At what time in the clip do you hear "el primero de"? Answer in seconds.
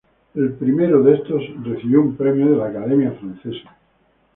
0.33-1.13